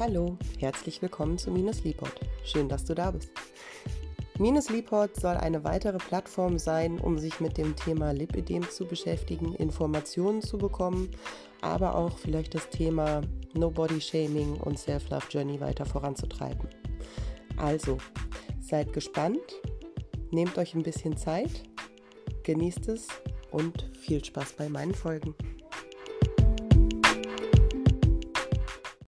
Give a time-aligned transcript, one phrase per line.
[0.00, 2.12] Hallo, herzlich willkommen zu Minus Leapod.
[2.42, 3.30] Schön, dass du da bist.
[4.40, 9.54] Minus Leapod soll eine weitere Plattform sein, um sich mit dem Thema Lipidem zu beschäftigen,
[9.54, 11.12] Informationen zu bekommen,
[11.60, 13.20] aber auch vielleicht das Thema
[13.52, 16.68] No Body Shaming und Self-Love Journey weiter voranzutreiben.
[17.56, 17.98] Also,
[18.60, 19.60] seid gespannt,
[20.32, 21.62] nehmt euch ein bisschen Zeit,
[22.42, 23.06] genießt es
[23.52, 25.36] und viel Spaß bei meinen Folgen.